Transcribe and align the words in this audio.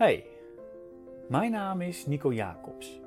Hey, 0.00 0.26
mijn 1.28 1.50
naam 1.50 1.80
is 1.80 2.06
Nico 2.06 2.32
Jacobs 2.32 3.00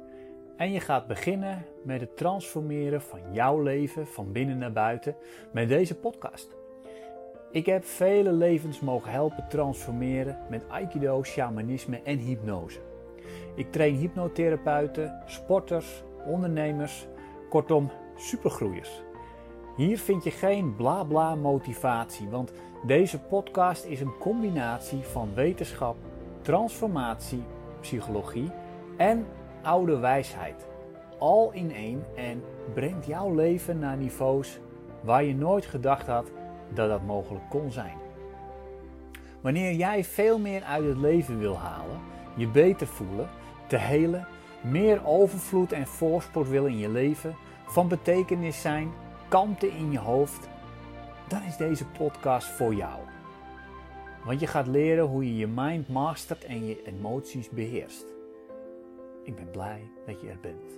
en 0.58 0.71
je 0.71 0.79
gaat 0.79 1.08
beginnen 1.08 1.66
met 1.84 2.00
het 2.00 2.18
transformeren 2.18 3.02
van 3.02 3.20
jouw 3.31 3.62
leven 3.62 4.08
van 4.08 4.31
binnen 4.31 4.58
naar 4.58 4.71
buiten 4.71 5.16
met 5.52 5.68
deze 5.68 5.96
podcast. 5.96 6.56
Ik 7.52 7.66
heb 7.66 7.86
vele 7.86 8.32
levens 8.32 8.79
mogen 8.79 9.12
helpen 9.12 9.46
transformeren 9.50 10.37
met 10.49 10.69
aikido, 10.69 11.24
shamanisme 11.24 12.01
en 12.03 12.17
hypnose. 12.17 12.79
Ik 13.55 13.71
train 13.71 13.96
hypnotherapeuten, 13.96 15.21
sporters, 15.25 16.03
ondernemers, 16.25 17.07
kortom 17.49 17.91
supergroeiers. 18.16 19.02
Hier 19.75 19.99
vind 19.99 20.23
je 20.23 20.31
geen 20.31 20.75
bla 20.75 21.03
bla 21.03 21.35
motivatie, 21.35 22.30
want 22.30 22.52
deze 22.85 23.20
podcast 23.20 23.85
is 23.85 24.02
een 24.02 24.17
combinatie 24.20 25.02
van 25.02 25.34
wetenschap, 25.34 25.95
transformatie, 26.43 27.43
psychologie 27.81 28.51
en 28.97 29.25
oude 29.61 29.97
wijsheid. 29.97 30.67
Al 31.20 31.51
in 31.51 31.71
één 31.71 32.05
en 32.15 32.43
brengt 32.73 33.05
jouw 33.05 33.35
leven 33.35 33.79
naar 33.79 33.97
niveaus 33.97 34.59
waar 35.01 35.23
je 35.23 35.35
nooit 35.35 35.65
gedacht 35.65 36.07
had 36.07 36.31
dat 36.73 36.89
dat 36.89 37.05
mogelijk 37.05 37.49
kon 37.49 37.71
zijn. 37.71 37.98
Wanneer 39.41 39.73
jij 39.73 40.03
veel 40.03 40.39
meer 40.39 40.63
uit 40.63 40.85
het 40.85 40.98
leven 40.98 41.39
wil 41.39 41.57
halen, 41.57 41.99
je 42.35 42.48
beter 42.48 42.87
voelen, 42.87 43.29
te 43.67 43.77
helen, 43.77 44.27
meer 44.62 45.05
overvloed 45.05 45.71
en 45.71 45.87
voorspoed 45.87 46.49
wil 46.49 46.65
in 46.65 46.77
je 46.77 46.89
leven, 46.89 47.35
van 47.65 47.87
betekenis 47.87 48.62
zijn, 48.62 48.91
kalmte 49.27 49.67
in 49.67 49.91
je 49.91 49.99
hoofd, 49.99 50.49
dan 51.27 51.43
is 51.43 51.57
deze 51.57 51.85
podcast 51.85 52.48
voor 52.48 52.73
jou. 52.73 53.12
Want 54.23 54.40
je 54.40 54.48
gaat 54.48 54.68
leren 54.68 55.05
hoe 55.05 55.26
je 55.26 55.36
je 55.36 55.48
mind 55.48 55.88
mastert 55.88 56.44
en 56.44 56.66
je 56.66 56.84
emoties 56.84 57.50
beheerst. 57.50 58.05
Ik 59.24 59.35
ben 59.35 59.52
blij 59.52 59.91
dat 60.05 60.21
je 60.21 60.30
er 60.30 60.40
bent. 60.40 60.71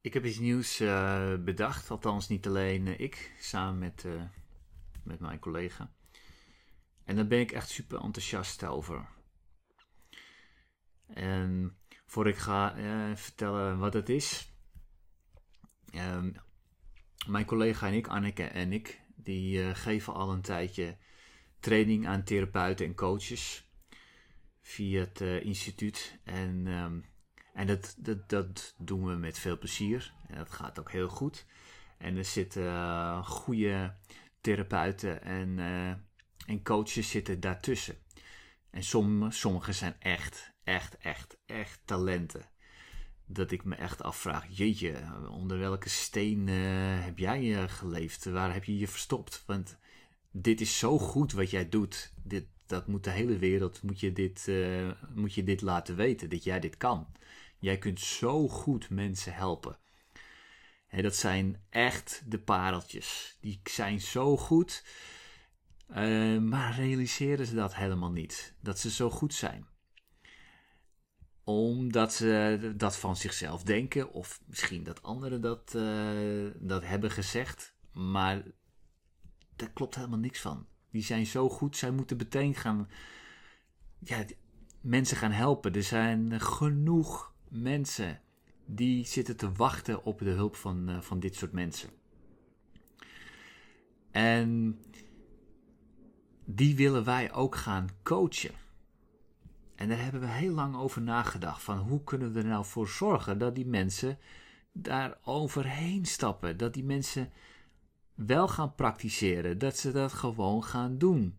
Ik 0.00 0.14
heb 0.14 0.24
iets 0.24 0.38
nieuws 0.38 0.80
uh, 0.80 1.34
bedacht, 1.36 1.90
althans 1.90 2.28
niet 2.28 2.46
alleen 2.46 2.86
uh, 2.86 2.98
ik, 2.98 3.34
samen 3.38 3.78
met, 3.78 4.04
uh, 4.04 4.22
met 5.02 5.20
mijn 5.20 5.38
collega. 5.38 5.92
En 7.04 7.16
daar 7.16 7.26
ben 7.26 7.40
ik 7.40 7.52
echt 7.52 7.68
super 7.68 8.00
enthousiast 8.00 8.64
over. 8.64 9.08
En 11.06 11.78
voor 12.06 12.28
ik 12.28 12.36
ga 12.36 12.74
vertellen 13.16 13.78
wat 13.78 13.92
het 13.92 14.08
is, 14.08 14.52
um, 15.94 16.34
mijn 17.28 17.44
collega 17.44 17.86
en 17.86 17.94
ik, 17.94 18.06
Anneke 18.06 18.44
en 18.44 18.72
ik, 18.72 19.00
die 19.16 19.74
geven 19.74 20.14
al 20.14 20.32
een 20.32 20.42
tijdje 20.42 20.96
training 21.60 22.06
aan 22.06 22.24
therapeuten 22.24 22.86
en 22.86 22.94
coaches 22.94 23.68
via 24.60 25.00
het 25.00 25.20
instituut. 25.20 26.18
En 26.24 26.66
um, 26.66 27.04
en 27.58 27.66
dat, 27.66 27.94
dat, 27.98 28.28
dat 28.28 28.74
doen 28.78 29.06
we 29.06 29.14
met 29.14 29.38
veel 29.38 29.58
plezier. 29.58 30.12
En 30.28 30.36
dat 30.36 30.50
gaat 30.50 30.78
ook 30.78 30.90
heel 30.90 31.08
goed. 31.08 31.46
En 31.98 32.16
er 32.16 32.24
zitten 32.24 32.62
uh, 32.62 33.26
goede 33.26 33.94
therapeuten 34.40 35.22
en, 35.22 35.58
en 36.46 36.62
coaches 36.62 37.10
zitten 37.10 37.40
daartussen. 37.40 37.96
En 38.70 38.82
som, 38.82 39.30
sommige 39.30 39.72
zijn 39.72 39.96
echt, 39.98 40.52
echt, 40.64 40.98
echt, 40.98 41.36
echt 41.46 41.80
talenten. 41.84 42.42
Dat 43.30 43.50
ik 43.50 43.64
me 43.64 43.74
echt 43.74 44.02
afvraag, 44.02 44.46
jeetje, 44.48 44.94
onder 45.30 45.58
welke 45.58 45.88
steen 45.88 46.46
uh, 46.46 47.04
heb 47.04 47.18
jij 47.18 47.68
geleefd? 47.68 48.24
Waar 48.24 48.52
heb 48.52 48.64
je 48.64 48.78
je 48.78 48.88
verstopt? 48.88 49.42
Want 49.46 49.78
dit 50.30 50.60
is 50.60 50.78
zo 50.78 50.98
goed 50.98 51.32
wat 51.32 51.50
jij 51.50 51.68
doet. 51.68 52.12
Dit, 52.22 52.46
dat 52.66 52.86
moet 52.86 53.04
de 53.04 53.10
hele 53.10 53.38
wereld, 53.38 53.82
moet 53.82 54.00
je 54.00 54.12
dit, 54.12 54.50
moet 55.14 55.34
je 55.34 55.44
dit 55.44 55.60
laten 55.60 55.96
weten, 55.96 56.30
dat 56.30 56.44
jij 56.44 56.60
dit 56.60 56.76
kan. 56.76 57.06
Jij 57.58 57.78
kunt 57.78 58.00
zo 58.00 58.48
goed 58.48 58.90
mensen 58.90 59.34
helpen. 59.34 59.78
dat 60.90 61.16
zijn 61.16 61.62
echt 61.70 62.22
de 62.26 62.38
pareltjes. 62.38 63.36
Die 63.40 63.60
zijn 63.64 64.00
zo 64.00 64.36
goed, 64.36 64.84
maar 66.40 66.74
realiseren 66.76 67.46
ze 67.46 67.54
dat 67.54 67.74
helemaal 67.74 68.12
niet. 68.12 68.54
Dat 68.60 68.78
ze 68.78 68.90
zo 68.90 69.10
goed 69.10 69.34
zijn. 69.34 69.66
Omdat 71.48 72.12
ze 72.12 72.72
dat 72.76 72.96
van 72.96 73.16
zichzelf 73.16 73.62
denken, 73.62 74.12
of 74.12 74.40
misschien 74.46 74.84
dat 74.84 75.02
anderen 75.02 75.40
dat, 75.40 75.72
uh, 75.76 76.50
dat 76.54 76.84
hebben 76.84 77.10
gezegd, 77.10 77.74
maar 77.92 78.42
daar 79.56 79.70
klopt 79.70 79.94
helemaal 79.94 80.18
niks 80.18 80.40
van. 80.40 80.66
Die 80.90 81.02
zijn 81.02 81.26
zo 81.26 81.48
goed, 81.48 81.76
zij 81.76 81.90
moeten 81.90 82.16
meteen 82.16 82.54
gaan. 82.54 82.88
Ja, 83.98 84.24
mensen 84.80 85.16
gaan 85.16 85.30
helpen. 85.30 85.74
Er 85.74 85.82
zijn 85.82 86.40
genoeg 86.40 87.34
mensen 87.48 88.20
die 88.66 89.06
zitten 89.06 89.36
te 89.36 89.52
wachten 89.52 90.04
op 90.04 90.18
de 90.18 90.30
hulp 90.30 90.56
van, 90.56 90.90
uh, 90.90 91.00
van 91.00 91.20
dit 91.20 91.34
soort 91.34 91.52
mensen. 91.52 91.90
En 94.10 94.80
die 96.44 96.76
willen 96.76 97.04
wij 97.04 97.32
ook 97.32 97.56
gaan 97.56 97.88
coachen. 98.02 98.54
En 99.78 99.88
daar 99.88 100.02
hebben 100.02 100.20
we 100.20 100.26
heel 100.26 100.54
lang 100.54 100.76
over 100.76 101.02
nagedacht. 101.02 101.62
Van 101.62 101.78
hoe 101.78 102.04
kunnen 102.04 102.32
we 102.32 102.38
er 102.38 102.46
nou 102.46 102.64
voor 102.64 102.88
zorgen 102.88 103.38
dat 103.38 103.54
die 103.54 103.66
mensen 103.66 104.18
daar 104.72 105.18
overheen 105.22 106.04
stappen. 106.04 106.56
Dat 106.56 106.74
die 106.74 106.84
mensen 106.84 107.32
wel 108.14 108.48
gaan 108.48 108.74
praktiseren. 108.74 109.58
Dat 109.58 109.76
ze 109.76 109.92
dat 109.92 110.12
gewoon 110.12 110.64
gaan 110.64 110.98
doen. 110.98 111.38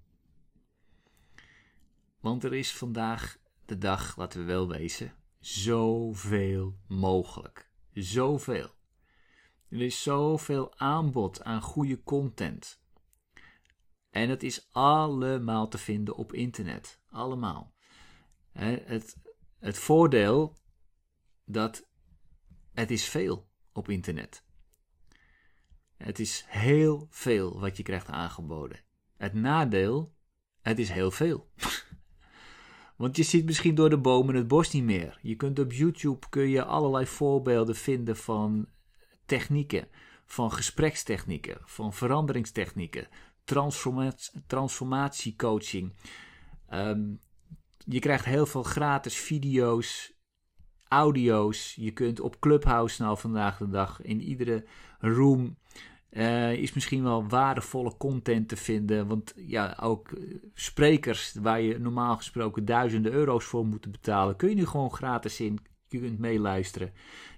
Want 2.20 2.44
er 2.44 2.54
is 2.54 2.76
vandaag 2.76 3.38
de 3.66 3.78
dag, 3.78 4.18
laten 4.18 4.40
we 4.40 4.46
wel 4.46 4.68
wezen, 4.68 5.14
zoveel 5.40 6.78
mogelijk. 6.88 7.70
Zoveel. 7.94 8.70
Er 9.70 9.82
is 9.82 10.04
zoveel 10.04 10.78
aanbod 10.78 11.44
aan 11.44 11.62
goede 11.62 12.04
content. 12.04 12.82
En 14.10 14.30
het 14.30 14.44
is 14.44 14.68
allemaal 14.72 15.68
te 15.68 15.78
vinden 15.78 16.16
op 16.16 16.34
internet. 16.34 17.00
Allemaal. 17.10 17.78
Het, 18.60 19.18
het 19.60 19.78
voordeel 19.78 20.58
dat 21.46 21.90
het 22.74 22.92
is 22.92 23.06
veel 23.06 23.50
op 23.72 23.90
internet. 23.90 24.44
Het 25.98 26.20
is 26.20 26.44
heel 26.48 27.08
veel 27.10 27.60
wat 27.60 27.78
je 27.78 27.84
krijgt 27.84 28.08
aangeboden. 28.08 28.84
Het 29.18 29.34
nadeel, 29.34 30.16
het 30.62 30.80
is 30.80 30.90
heel 30.90 31.12
veel. 31.12 31.50
Want 32.98 33.18
je 33.18 33.24
ziet 33.24 33.46
misschien 33.46 33.76
door 33.76 33.90
de 33.90 33.98
bomen 33.98 34.36
het 34.36 34.48
bos 34.48 34.72
niet 34.72 34.84
meer. 34.84 35.20
Je 35.22 35.36
kunt 35.36 35.60
op 35.60 35.72
YouTube 35.72 36.30
kun 36.30 36.50
je 36.50 36.64
allerlei 36.64 37.06
voorbeelden 37.06 37.76
vinden 37.76 38.18
van 38.18 38.70
technieken, 39.26 39.88
van 40.26 40.52
gesprekstechnieken, 40.52 41.58
van 41.62 41.94
veranderingstechnieken, 41.94 43.08
transformatie, 43.44 44.44
transformatiecoaching. 44.48 45.94
Um, 46.74 47.22
je 47.86 48.00
krijgt 48.00 48.26
heel 48.26 48.46
veel 48.46 48.64
gratis 48.64 49.16
video's, 49.16 50.14
audio's. 50.88 51.76
Je 51.76 51.92
kunt 51.92 52.20
op 52.20 52.40
Clubhouse 52.40 53.02
nou 53.02 53.18
vandaag 53.18 53.58
de 53.58 53.70
dag 53.70 54.02
in 54.02 54.22
iedere 54.22 54.66
room 55.00 55.58
uh, 56.12 56.54
is 56.54 56.74
misschien 56.74 57.04
wel 57.04 57.28
waardevolle 57.28 57.98
content 57.98 58.48
te 58.48 58.58
vinden. 58.58 59.08
Want 59.08 59.34
ja, 59.36 59.78
ook 59.82 60.12
eh, 60.12 60.36
sprekers 60.54 61.34
waar 61.34 61.62
je 61.62 61.80
normaal 61.80 62.16
gesproken 62.16 62.66
duizenden 62.66 63.12
euro's 63.12 63.46
voor 63.46 63.66
moet 63.66 63.92
betalen, 63.92 64.36
kun 64.36 64.50
je 64.50 64.56
nu 64.56 64.66
gewoon 64.66 64.94
gratis 64.94 65.40
in. 65.40 65.60
Je 65.88 66.00
kunt 66.00 66.20
meeluisteren. 66.20 66.94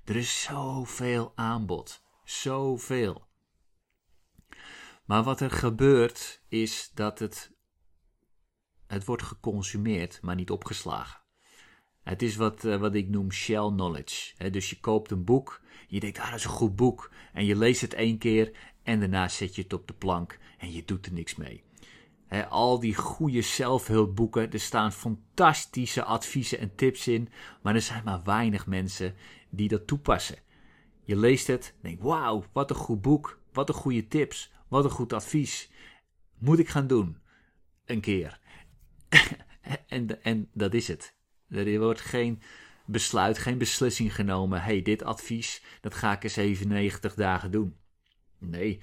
Er 0.06 0.16
is 0.16 0.42
zoveel 0.42 1.32
aanbod. 1.36 2.04
Zoveel. 2.24 3.28
Maar 5.06 5.24
wat 5.24 5.40
er 5.40 5.52
gebeurt 5.52 6.42
is 6.48 6.92
dat 6.94 7.20
het, 7.20 7.52
het 8.92 9.06
wordt 9.06 9.24
geconsumeerd, 9.24 10.20
maar 10.22 10.36
niet 10.36 10.52
opgeslagen. 10.52 11.22
Het 12.04 12.22
is 12.22 12.36
wat, 12.36 12.64
uh, 12.64 12.76
wat 12.76 12.96
ik 12.96 13.10
noem 13.10 13.32
shell 13.32 13.68
knowledge. 13.70 14.50
dus 14.50 14.70
je 14.70 14.80
koopt 14.80 15.12
een 15.12 15.24
boek, 15.24 15.62
je 15.88 16.00
denkt, 16.00 16.20
ah, 16.20 16.30
dat 16.30 16.40
is 16.40 16.44
een 16.44 16.50
goed 16.50 16.76
boek. 16.76 17.12
En 17.34 17.46
je 17.46 17.56
leest 17.56 17.82
het 17.82 17.94
één 17.94 18.18
keer 18.18 18.52
en 18.84 19.00
daarna 19.00 19.28
zet 19.28 19.56
je 19.56 19.62
het 19.62 19.74
op 19.74 19.88
de 19.88 19.94
plank 19.94 20.40
en 20.58 20.72
je 20.72 20.86
doet 20.86 21.06
er 21.06 21.14
niks 21.14 21.36
mee. 21.36 21.64
al 22.50 22.80
die 22.80 22.96
goede 22.96 23.42
zelfhulpboeken, 23.42 24.52
er 24.52 24.60
staan 24.60 24.92
fantastische 24.92 26.04
adviezen 26.04 26.60
en 26.60 26.76
tips 26.76 27.08
in, 27.08 27.30
maar 27.62 27.76
er 27.76 27.82
zijn 27.82 28.04
maar 28.04 28.24
weinig 28.24 28.66
mensen 28.68 29.16
die 29.50 29.68
dat 29.68 29.88
toepassen. 29.88 30.38
Je 31.04 31.16
leest 31.16 31.48
het, 31.48 31.76
denkt, 31.82 32.02
wauw, 32.02 32.44
wat 32.52 32.70
een 32.70 32.76
goed 32.76 33.02
boek, 33.02 33.40
wat 33.54 33.70
een 33.70 33.76
goede 33.76 34.08
tips, 34.08 34.52
wat 34.68 34.84
een 34.84 34.90
goed 34.90 35.14
advies. 35.14 35.72
Moet 36.38 36.60
ik 36.60 36.70
gaan 36.70 36.88
doen? 36.88 37.18
Een 37.86 38.02
keer. 38.02 38.40
en, 39.88 40.24
en 40.24 40.50
dat 40.54 40.74
is 40.74 40.88
het. 40.88 41.16
Er 41.50 41.80
wordt 41.80 42.02
geen 42.02 42.42
besluit, 42.86 43.38
geen 43.38 43.58
beslissing 43.58 44.16
genomen. 44.16 44.62
hey, 44.62 44.82
dit 44.82 45.04
advies, 45.04 45.64
dat 45.82 45.94
ga 45.94 46.12
ik 46.12 46.24
eens 46.24 46.36
even 46.36 46.68
90 46.68 47.14
dagen 47.14 47.52
doen. 47.52 47.78
Nee, 48.38 48.82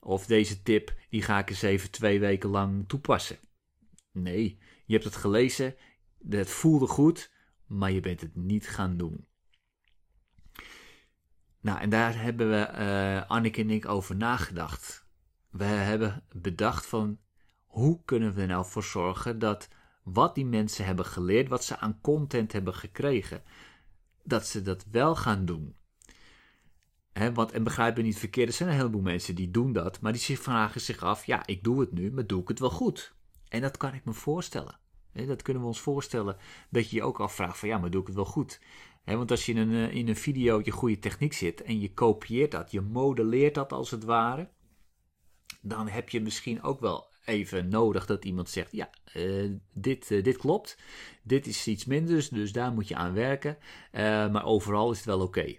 Of 0.00 0.26
deze 0.26 0.62
tip, 0.62 0.94
die 1.08 1.22
ga 1.22 1.38
ik 1.38 1.50
eens 1.50 1.62
even 1.62 1.90
twee 1.90 2.20
weken 2.20 2.50
lang 2.50 2.88
toepassen. 2.88 3.38
Nee, 4.12 4.58
je 4.84 4.92
hebt 4.92 5.04
het 5.04 5.16
gelezen, 5.16 5.74
het 6.28 6.50
voelde 6.50 6.86
goed, 6.86 7.32
maar 7.66 7.90
je 7.90 8.00
bent 8.00 8.20
het 8.20 8.36
niet 8.36 8.68
gaan 8.68 8.96
doen. 8.96 9.26
Nou, 11.60 11.80
en 11.80 11.90
daar 11.90 12.22
hebben 12.22 12.50
we, 12.50 12.68
uh, 12.78 13.30
Anneke 13.30 13.60
en 13.60 13.70
ik, 13.70 13.88
over 13.88 14.16
nagedacht. 14.16 15.06
We 15.50 15.64
hebben 15.64 16.24
bedacht 16.32 16.86
van, 16.86 17.18
hoe 17.72 18.00
kunnen 18.04 18.32
we 18.32 18.46
nou 18.46 18.66
voor 18.66 18.82
zorgen 18.82 19.38
dat 19.38 19.68
wat 20.02 20.34
die 20.34 20.46
mensen 20.46 20.84
hebben 20.84 21.04
geleerd, 21.04 21.48
wat 21.48 21.64
ze 21.64 21.78
aan 21.78 22.00
content 22.00 22.52
hebben 22.52 22.74
gekregen, 22.74 23.42
dat 24.24 24.46
ze 24.46 24.62
dat 24.62 24.84
wel 24.90 25.16
gaan 25.16 25.44
doen. 25.44 25.76
Want, 27.34 27.52
en 27.52 27.62
begrijp 27.62 27.96
me 27.96 28.02
niet 28.02 28.18
verkeerd, 28.18 28.48
er 28.48 28.54
zijn 28.54 28.68
een 28.68 28.74
heleboel 28.74 29.00
mensen 29.00 29.34
die 29.34 29.50
doen 29.50 29.72
dat, 29.72 30.00
maar 30.00 30.12
die 30.12 30.38
vragen 30.38 30.80
zich 30.80 31.02
af, 31.02 31.26
ja, 31.26 31.46
ik 31.46 31.64
doe 31.64 31.80
het 31.80 31.92
nu, 31.92 32.12
maar 32.12 32.26
doe 32.26 32.42
ik 32.42 32.48
het 32.48 32.58
wel 32.58 32.70
goed? 32.70 33.14
En 33.48 33.60
dat 33.60 33.76
kan 33.76 33.94
ik 33.94 34.04
me 34.04 34.12
voorstellen. 34.12 34.78
Dat 35.12 35.42
kunnen 35.42 35.62
we 35.62 35.68
ons 35.68 35.80
voorstellen, 35.80 36.36
dat 36.70 36.90
je 36.90 36.96
je 36.96 37.02
ook 37.02 37.20
afvraagt 37.20 37.58
van, 37.58 37.68
ja, 37.68 37.78
maar 37.78 37.90
doe 37.90 38.00
ik 38.00 38.06
het 38.06 38.16
wel 38.16 38.24
goed? 38.24 38.60
Want 39.04 39.30
als 39.30 39.46
je 39.46 39.52
in 39.52 39.58
een, 39.58 39.88
eh, 39.88 39.96
in 39.96 40.08
een 40.08 40.16
video 40.16 40.60
je 40.64 40.70
goede 40.70 40.98
techniek 40.98 41.32
zit 41.32 41.62
en 41.62 41.80
je 41.80 41.92
kopieert 41.92 42.50
dat, 42.50 42.70
je 42.70 42.80
modelleert 42.80 43.54
dat 43.54 43.72
als 43.72 43.90
het 43.90 44.04
ware, 44.04 44.50
dan 45.60 45.88
heb 45.88 46.08
je 46.08 46.20
misschien 46.20 46.62
ook 46.62 46.80
wel 46.80 47.11
even 47.24 47.68
nodig 47.68 48.06
dat 48.06 48.24
iemand 48.24 48.48
zegt: 48.48 48.72
Ja, 48.72 48.90
uh, 49.14 49.50
dit, 49.72 50.10
uh, 50.10 50.22
dit 50.22 50.36
klopt. 50.36 50.78
Dit 51.22 51.46
is 51.46 51.66
iets 51.66 51.84
minder, 51.84 52.28
dus 52.30 52.52
daar 52.52 52.72
moet 52.72 52.88
je 52.88 52.96
aan 52.96 53.14
werken. 53.14 53.56
Uh, 53.92 54.00
maar 54.30 54.44
overal 54.44 54.90
is 54.90 54.96
het 54.96 55.06
wel 55.06 55.20
oké. 55.20 55.56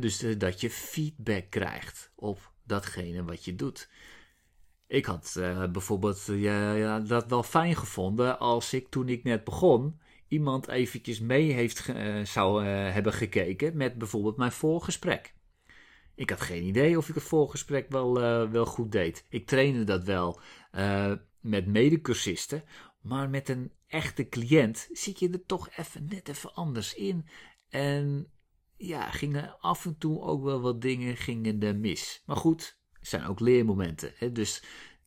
Dus 0.00 0.24
dat 0.38 0.60
je 0.60 0.70
feedback 0.70 1.50
krijgt 1.50 2.12
op 2.14 2.52
datgene 2.64 3.24
wat 3.24 3.44
je 3.44 3.54
doet. 3.54 3.88
Ik 4.86 5.04
had 5.04 5.32
bijvoorbeeld 5.72 6.24
ja, 6.26 7.00
dat 7.00 7.26
wel 7.26 7.42
fijn 7.42 7.76
gevonden 7.76 8.38
als 8.38 8.72
ik 8.72 8.88
toen 8.88 9.08
ik 9.08 9.24
net 9.24 9.44
begon. 9.44 10.00
Iemand 10.28 10.68
eventjes 10.68 11.20
mee 11.20 11.52
heeft, 11.52 11.90
zou 12.24 12.64
hebben 12.64 13.12
gekeken 13.12 13.76
met 13.76 13.98
bijvoorbeeld 13.98 14.36
mijn 14.36 14.52
voorgesprek. 14.52 15.35
Ik 16.16 16.30
had 16.30 16.40
geen 16.40 16.62
idee 16.62 16.96
of 16.96 17.08
ik 17.08 17.14
het 17.14 17.24
voorgesprek 17.24 17.88
wel, 17.88 18.22
uh, 18.22 18.50
wel 18.50 18.66
goed 18.66 18.92
deed. 18.92 19.24
Ik 19.28 19.46
trainde 19.46 19.84
dat 19.84 20.04
wel 20.04 20.40
uh, 20.72 21.12
met 21.40 21.66
medecursisten. 21.66 22.64
Maar 23.00 23.30
met 23.30 23.48
een 23.48 23.72
echte 23.86 24.28
cliënt 24.28 24.88
zit 24.92 25.18
je 25.18 25.30
er 25.30 25.46
toch 25.46 25.70
even 25.76 26.06
net 26.08 26.28
even 26.28 26.54
anders 26.54 26.94
in. 26.94 27.26
En 27.68 28.30
ja, 28.76 29.10
gingen 29.10 29.60
af 29.60 29.84
en 29.84 29.98
toe 29.98 30.20
ook 30.20 30.42
wel 30.42 30.60
wat 30.60 30.80
dingen 30.80 31.16
gingen 31.16 31.62
er 31.62 31.76
mis. 31.76 32.22
Maar 32.26 32.36
goed, 32.36 32.78
er 32.92 33.06
zijn 33.06 33.24
ook 33.24 33.40
leermomenten. 33.40 34.12
Hè? 34.16 34.32
Dus 34.32 34.62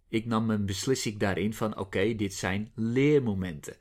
ik 0.07 0.25
nam 0.25 0.49
een 0.49 0.65
beslissing 0.65 1.19
daarin 1.19 1.53
van 1.53 1.77
oké, 1.77 2.15
dit 2.15 2.33
zijn 2.33 2.71
leermomenten. 2.75 3.77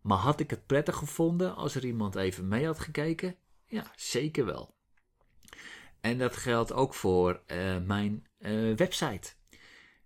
Maar 0.00 0.18
had 0.18 0.40
ik 0.40 0.50
het 0.50 0.66
prettig 0.66 0.96
gevonden 0.96 1.54
als 1.56 1.74
er 1.74 1.84
iemand 1.84 2.14
even 2.14 2.48
mee 2.48 2.66
had 2.66 2.78
gekeken? 2.78 3.36
Ja, 3.66 3.92
zeker 3.96 4.44
wel. 4.44 4.74
En 6.00 6.18
dat 6.18 6.36
geldt 6.36 6.72
ook 6.72 6.94
voor 6.94 7.42
uh, 7.46 7.76
mijn 7.78 8.26
uh, 8.38 8.76
website. 8.76 9.32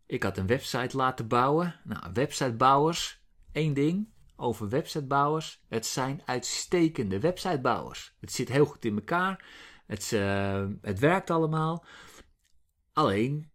Ik 0.07 0.23
had 0.23 0.37
een 0.37 0.47
website 0.47 0.97
laten 0.97 1.29
bouwen. 1.29 1.81
Nou, 1.85 2.11
websitebouwers, 2.13 3.23
één 3.53 3.75
ding 3.75 4.13
over 4.37 4.69
websitebouwers. 4.69 5.63
Het 5.69 5.87
zijn 5.87 6.23
uitstekende 6.25 7.21
websitebouwers. 7.21 8.17
Het 8.21 8.33
zit 8.33 8.49
heel 8.49 8.65
goed 8.65 8.85
in 8.85 8.95
elkaar. 8.95 9.45
Het, 9.87 10.11
uh, 10.11 10.67
het 10.81 10.99
werkt 10.99 11.31
allemaal. 11.31 11.85
Alleen, 12.93 13.51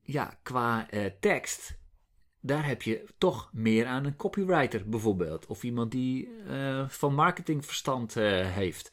ja, 0.00 0.38
qua 0.42 0.86
tekst, 1.20 1.78
daar 2.40 2.66
heb 2.66 2.82
je 2.82 3.04
toch 3.18 3.50
meer 3.52 3.86
aan 3.86 4.04
een 4.04 4.16
copywriter 4.16 4.88
bijvoorbeeld. 4.88 5.46
Of 5.46 5.62
iemand 5.62 5.90
die 5.90 6.30
van 6.86 7.14
marketingverstand 7.14 8.14
heeft. 8.14 8.92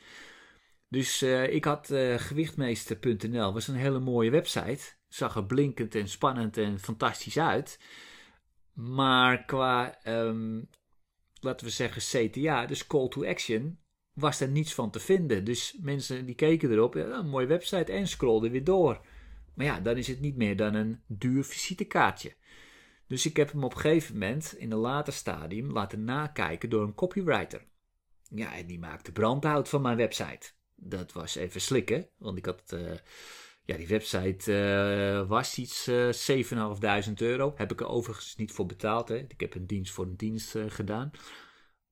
Dus 0.95 1.24
uh, 1.24 1.53
ik 1.53 1.65
had 1.65 1.89
uh, 1.89 2.18
gewichtmeester.nl, 2.18 3.53
was 3.53 3.68
een 3.68 3.75
hele 3.75 4.00
mooie 4.00 4.30
website. 4.30 4.83
Zag 5.07 5.36
er 5.36 5.45
blinkend 5.45 5.95
en 5.95 6.07
spannend 6.07 6.57
en 6.57 6.80
fantastisch 6.80 7.38
uit. 7.38 7.80
Maar 8.74 9.45
qua, 9.45 9.97
um, 10.07 10.69
laten 11.39 11.65
we 11.65 11.71
zeggen, 11.71 12.30
CTA, 12.30 12.65
dus 12.65 12.88
call 12.88 13.07
to 13.07 13.25
action, 13.25 13.80
was 14.13 14.39
er 14.39 14.47
niets 14.47 14.74
van 14.74 14.92
te 14.92 15.00
vinden. 15.00 15.44
Dus 15.44 15.77
mensen 15.81 16.25
die 16.25 16.36
keken 16.36 16.71
erop, 16.71 16.94
ja, 16.94 17.06
een 17.06 17.30
mooie 17.30 17.47
website 17.47 17.92
en 17.92 18.07
scrollden 18.07 18.51
weer 18.51 18.63
door. 18.63 19.06
Maar 19.53 19.65
ja, 19.65 19.80
dan 19.80 19.97
is 19.97 20.07
het 20.07 20.19
niet 20.19 20.36
meer 20.36 20.56
dan 20.56 20.74
een 20.74 21.01
duur 21.07 21.44
visitekaartje. 21.44 22.36
Dus 23.07 23.25
ik 23.25 23.38
heb 23.38 23.51
hem 23.51 23.63
op 23.63 23.74
een 23.74 23.80
gegeven 23.80 24.13
moment 24.13 24.56
in 24.57 24.71
een 24.71 24.77
later 24.77 25.13
stadium 25.13 25.71
laten 25.71 26.03
nakijken 26.03 26.69
door 26.69 26.83
een 26.83 26.95
copywriter. 26.95 27.65
Ja, 28.30 28.56
en 28.56 28.65
die 28.65 28.80
maakte 28.80 29.12
brandhout 29.12 29.69
van 29.69 29.81
mijn 29.81 29.97
website 29.97 30.55
dat 30.75 31.12
was 31.13 31.36
even 31.36 31.62
slikken. 31.62 32.10
Want 32.18 32.38
ik 32.38 32.45
had. 32.45 32.72
Uh, 32.74 32.92
ja, 33.66 33.77
die 33.77 33.88
website 33.88 34.51
uh, 34.51 35.27
was 35.27 35.57
iets 35.57 35.88
uh, 35.88 37.06
7.500 37.07 37.13
euro. 37.13 37.54
Heb 37.56 37.72
ik 37.72 37.80
er 37.80 37.88
overigens 37.88 38.36
niet 38.36 38.51
voor 38.51 38.66
betaald. 38.66 39.07
Hè. 39.07 39.16
Ik 39.16 39.39
heb 39.39 39.56
een 39.56 39.68
dienst 39.68 39.94
voor 39.94 40.06
een 40.06 40.16
dienst 40.16 40.56
gedaan. 40.68 41.12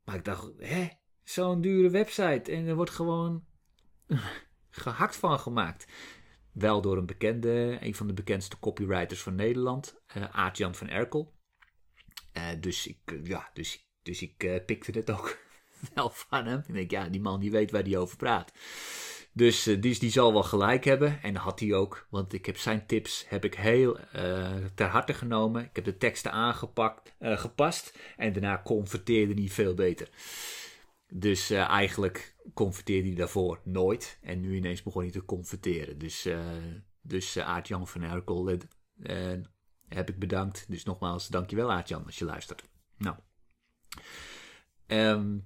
Maar 0.04 0.16
ik 0.16 0.26
dacht, 0.26 0.52
hè, 0.58 0.88
zo'n 1.24 1.62
dure 1.62 1.90
website. 1.90 2.52
En 2.52 2.68
er 2.68 2.76
wordt 2.76 2.92
gewoon 2.92 3.46
gehakt 4.70 5.16
van 5.16 5.40
gemaakt. 5.40 5.88
Wel 6.52 6.82
door 6.82 6.98
een 6.98 7.06
bekende, 7.06 7.78
een 7.82 7.96
van 7.96 8.08
de 8.08 8.14
bekendste 8.14 8.60
copywriters 8.60 9.22
van 9.22 9.36
Nederland, 9.36 10.02
Aart-Jan 10.32 10.76
van 10.76 10.90
Erkel. 10.90 11.34
dus 12.60 12.88
ik, 12.88 13.20
ja, 13.24 13.50
dus, 13.54 13.90
dus 14.02 14.22
ik 14.22 14.66
pikte 14.66 14.92
het 14.92 15.12
ook 15.12 15.43
wel 15.96 16.10
van 16.10 16.46
hem. 16.46 16.64
Ik 16.68 16.74
denk, 16.74 16.92
ja, 16.92 17.10
die 17.10 17.22
man 17.22 17.40
die 17.40 17.52
weet 17.52 17.72
waar 17.72 17.84
hij 17.84 17.98
over 17.98 18.18
praat. 18.18 18.52
Dus 19.34 19.68
uh, 19.68 19.82
die, 19.82 20.00
die 20.00 20.12
zal 20.12 20.34
wel 20.34 20.44
gelijk 20.44 20.84
hebben. 20.84 21.22
En 21.22 21.34
dat 21.34 21.44
had 21.44 21.60
hij 21.60 21.74
ook. 21.74 22.08
Want 22.10 22.34
ik 22.34 22.46
heb 22.46 22.58
zijn 22.58 22.86
tips 22.86 23.26
heb 23.28 23.46
ik 23.46 23.56
heel 23.56 24.00
uh, 24.00 24.56
ter 24.76 24.88
harte 24.88 25.14
genomen. 25.14 25.64
Ik 25.64 25.76
heb 25.76 25.86
de 25.86 25.98
teksten 25.98 26.32
aangepakt, 26.32 27.14
uh, 27.20 27.38
gepast. 27.38 28.00
En 28.18 28.34
daarna 28.34 28.62
converteerde 28.64 29.34
hij 29.34 29.50
veel 29.50 29.74
beter. 29.74 30.10
Dus 31.08 31.50
eigenlijk 31.50 32.36
converteerde 32.54 33.08
hij 33.08 33.18
daarvoor 33.18 33.60
nooit. 33.64 34.18
En 34.22 34.42
nu 34.42 34.56
ineens 34.56 34.84
begon 34.84 35.02
hij 35.02 35.12
te 35.12 35.26
converteren. 35.26 35.98
Dus, 35.98 36.28
dus 37.02 37.38
Aart-Jan 37.38 37.88
van 37.88 38.02
Erkel 38.02 38.58
heb 39.88 40.10
ik 40.10 40.20
bedankt. 40.20 40.66
Dus 40.68 40.84
nogmaals, 40.84 41.28
dankjewel 41.28 41.72
Aart-Jan 41.72 42.06
als 42.06 42.18
je 42.18 42.26
luistert. 42.26 42.64
Nou. 42.98 43.16
Um, 44.88 45.46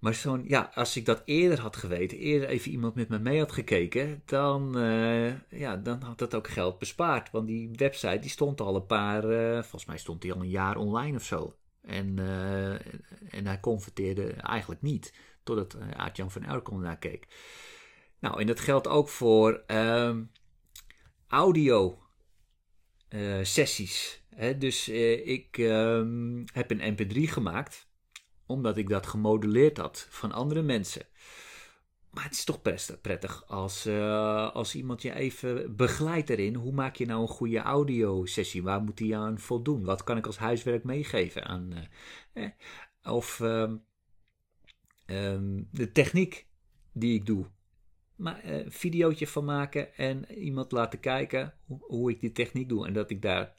maar 0.00 0.14
zo'n, 0.14 0.44
ja, 0.46 0.70
als 0.74 0.96
ik 0.96 1.04
dat 1.04 1.22
eerder 1.24 1.60
had 1.60 1.76
geweten, 1.76 2.18
eerder 2.18 2.48
even 2.48 2.70
iemand 2.70 2.94
met 2.94 3.08
me 3.08 3.18
mee 3.18 3.38
had 3.38 3.52
gekeken, 3.52 4.22
dan, 4.24 4.78
uh, 4.78 5.50
ja, 5.50 5.76
dan 5.76 6.02
had 6.02 6.18
dat 6.18 6.34
ook 6.34 6.48
geld 6.48 6.78
bespaard. 6.78 7.30
Want 7.30 7.46
die 7.46 7.70
website 7.72 8.18
die 8.18 8.30
stond 8.30 8.60
al 8.60 8.76
een 8.76 8.86
paar, 8.86 9.24
uh, 9.24 9.52
volgens 9.52 9.84
mij 9.84 9.98
stond 9.98 10.22
die 10.22 10.32
al 10.32 10.40
een 10.40 10.48
jaar 10.48 10.76
online 10.76 11.16
of 11.16 11.24
zo. 11.24 11.56
En, 11.82 12.16
uh, 12.18 12.72
en 13.34 13.46
hij 13.46 13.60
converteerde 13.60 14.32
eigenlijk 14.32 14.82
niet, 14.82 15.14
totdat 15.42 15.76
Aart-Jan 15.96 16.30
van 16.30 16.44
Elkom 16.44 16.80
naar 16.80 16.98
keek. 16.98 17.26
Nou, 18.18 18.40
en 18.40 18.46
dat 18.46 18.60
geldt 18.60 18.88
ook 18.88 19.08
voor 19.08 19.62
ehm, 19.66 20.22
audio 21.28 21.98
sessies. 23.42 24.22
Dus 24.58 24.88
ik 24.88 25.58
um, 25.58 26.44
heb 26.52 26.70
een 26.70 26.96
mp3 26.96 27.32
gemaakt 27.32 27.89
omdat 28.50 28.76
ik 28.76 28.88
dat 28.88 29.06
gemodelleerd 29.06 29.76
had 29.76 30.06
van 30.10 30.32
andere 30.32 30.62
mensen. 30.62 31.02
Maar 32.10 32.24
het 32.24 32.32
is 32.32 32.44
toch 32.44 32.62
best 32.62 33.00
prettig 33.00 33.46
als, 33.46 33.86
uh, 33.86 34.50
als 34.52 34.74
iemand 34.74 35.02
je 35.02 35.14
even 35.14 35.76
begeleidt 35.76 36.30
erin. 36.30 36.54
Hoe 36.54 36.72
maak 36.72 36.96
je 36.96 37.06
nou 37.06 37.20
een 37.20 37.28
goede 37.28 37.58
audiosessie? 37.58 38.62
Waar 38.62 38.82
moet 38.82 38.96
die 38.96 39.16
aan 39.16 39.38
voldoen? 39.38 39.84
Wat 39.84 40.04
kan 40.04 40.16
ik 40.16 40.26
als 40.26 40.38
huiswerk 40.38 40.84
meegeven 40.84 41.44
aan? 41.44 41.88
Eh, 42.32 42.48
of 43.02 43.38
uh, 43.38 43.72
um, 45.06 45.68
de 45.72 45.92
techniek 45.92 46.46
die 46.92 47.14
ik 47.14 47.26
doe. 47.26 47.46
Maar 48.16 48.44
een 48.44 48.64
uh, 48.64 48.70
videootje 48.70 49.26
van 49.26 49.44
maken 49.44 49.94
en 49.96 50.32
iemand 50.32 50.72
laten 50.72 51.00
kijken 51.00 51.54
hoe 51.80 52.10
ik 52.10 52.20
die 52.20 52.32
techniek 52.32 52.68
doe. 52.68 52.86
En 52.86 52.92
dat 52.92 53.10
ik 53.10 53.22
daar 53.22 53.56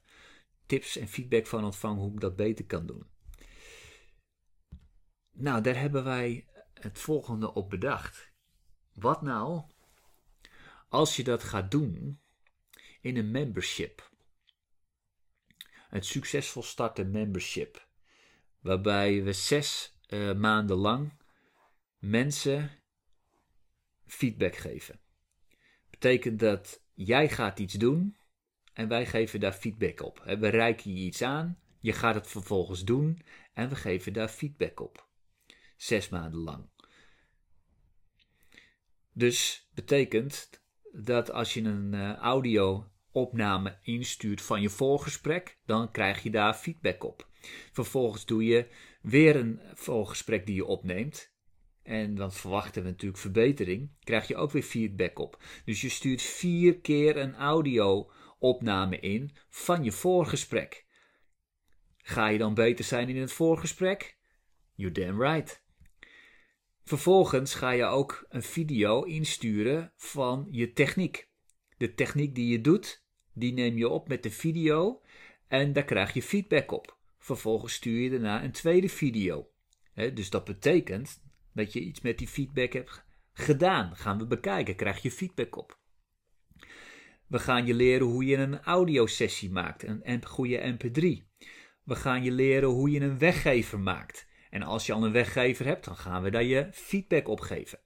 tips 0.65 0.97
en 0.97 1.07
feedback 1.07 1.47
van 1.47 1.63
ontvang 1.63 1.97
hoe 1.97 2.13
ik 2.13 2.19
dat 2.19 2.35
beter 2.35 2.65
kan 2.65 2.85
doen. 2.85 3.05
Nou, 5.31 5.61
daar 5.61 5.79
hebben 5.79 6.03
wij 6.03 6.47
het 6.73 6.99
volgende 6.99 7.53
op 7.53 7.69
bedacht. 7.69 8.31
Wat 8.93 9.21
nou 9.21 9.63
als 10.89 11.15
je 11.15 11.23
dat 11.23 11.43
gaat 11.43 11.71
doen 11.71 12.21
in 13.01 13.17
een 13.17 13.31
membership? 13.31 14.09
Het 15.89 16.05
succesvol 16.05 16.63
starten 16.63 17.11
membership. 17.11 17.87
Waarbij 18.59 19.23
we 19.23 19.33
zes 19.33 19.97
uh, 20.07 20.33
maanden 20.33 20.77
lang 20.77 21.13
mensen 21.97 22.71
feedback 24.05 24.55
geven. 24.55 24.99
Betekent 25.89 26.39
dat 26.39 26.81
jij 26.93 27.29
gaat 27.29 27.59
iets 27.59 27.73
doen 27.73 28.17
en 28.73 28.87
wij 28.87 29.05
geven 29.05 29.39
daar 29.39 29.53
feedback 29.53 30.01
op. 30.01 30.19
We 30.23 30.47
reiken 30.47 30.93
je 30.93 31.01
iets 31.01 31.21
aan, 31.21 31.59
je 31.79 31.93
gaat 31.93 32.15
het 32.15 32.27
vervolgens 32.27 32.83
doen 32.83 33.21
en 33.53 33.69
we 33.69 33.75
geven 33.75 34.13
daar 34.13 34.27
feedback 34.27 34.79
op. 34.79 35.09
Zes 35.81 36.09
maanden 36.09 36.39
lang. 36.39 36.69
Dus 39.13 39.69
betekent 39.73 40.49
dat 40.91 41.31
als 41.31 41.53
je 41.53 41.61
een 41.61 41.93
uh, 41.93 42.15
audio-opname 42.15 43.79
instuurt 43.81 44.41
van 44.41 44.61
je 44.61 44.69
voorgesprek, 44.69 45.59
dan 45.65 45.91
krijg 45.91 46.23
je 46.23 46.29
daar 46.29 46.53
feedback 46.53 47.03
op. 47.03 47.29
Vervolgens 47.71 48.25
doe 48.25 48.43
je 48.43 48.67
weer 49.01 49.35
een 49.35 49.61
voorgesprek 49.73 50.45
die 50.45 50.55
je 50.55 50.65
opneemt. 50.65 51.33
En 51.83 52.15
dan 52.15 52.33
verwachten 52.33 52.83
we 52.83 52.89
natuurlijk 52.89 53.21
verbetering. 53.21 53.91
Krijg 54.03 54.27
je 54.27 54.35
ook 54.35 54.51
weer 54.51 54.63
feedback 54.63 55.19
op. 55.19 55.43
Dus 55.65 55.81
je 55.81 55.89
stuurt 55.89 56.21
vier 56.21 56.79
keer 56.79 57.17
een 57.17 57.35
audio-opname 57.35 58.99
in 58.99 59.35
van 59.49 59.83
je 59.83 59.91
voorgesprek. 59.91 60.85
Ga 61.97 62.27
je 62.27 62.37
dan 62.37 62.53
beter 62.53 62.85
zijn 62.85 63.09
in 63.09 63.17
het 63.17 63.31
voorgesprek? 63.31 64.17
You 64.75 64.91
damn 64.91 65.21
right. 65.21 65.60
Vervolgens 66.83 67.53
ga 67.53 67.71
je 67.71 67.85
ook 67.85 68.25
een 68.29 68.43
video 68.43 69.03
insturen 69.03 69.93
van 69.95 70.47
je 70.49 70.73
techniek. 70.73 71.29
De 71.77 71.93
techniek 71.93 72.35
die 72.35 72.47
je 72.47 72.61
doet, 72.61 73.03
die 73.33 73.53
neem 73.53 73.77
je 73.77 73.89
op 73.89 74.07
met 74.07 74.23
de 74.23 74.31
video 74.31 75.01
en 75.47 75.73
daar 75.73 75.83
krijg 75.83 76.13
je 76.13 76.23
feedback 76.23 76.71
op. 76.71 76.97
Vervolgens 77.19 77.73
stuur 77.73 77.99
je 77.99 78.09
daarna 78.09 78.43
een 78.43 78.51
tweede 78.51 78.89
video. 78.89 79.49
dus 79.93 80.29
dat 80.29 80.43
betekent 80.45 81.21
dat 81.53 81.73
je 81.73 81.79
iets 81.79 82.01
met 82.01 82.17
die 82.17 82.27
feedback 82.27 82.73
hebt 82.73 83.05
gedaan. 83.33 83.95
Gaan 83.95 84.17
we 84.17 84.25
bekijken, 84.25 84.75
krijg 84.75 85.01
je 85.01 85.11
feedback 85.11 85.57
op. 85.57 85.79
We 87.27 87.39
gaan 87.39 87.65
je 87.65 87.73
leren 87.73 88.07
hoe 88.07 88.25
je 88.25 88.37
een 88.37 88.61
audiosessie 88.61 89.51
maakt, 89.51 89.83
een 89.83 90.25
goede 90.25 90.77
MP3. 90.77 91.29
We 91.83 91.95
gaan 91.95 92.23
je 92.23 92.31
leren 92.31 92.69
hoe 92.69 92.91
je 92.91 92.99
een 92.99 93.17
weggever 93.17 93.79
maakt. 93.79 94.29
En 94.51 94.63
als 94.63 94.85
je 94.85 94.93
al 94.93 95.05
een 95.05 95.11
weggever 95.11 95.65
hebt, 95.65 95.85
dan 95.85 95.95
gaan 95.95 96.23
we 96.23 96.31
daar 96.31 96.43
je 96.43 96.67
feedback 96.71 97.27
op 97.27 97.39
geven. 97.39 97.79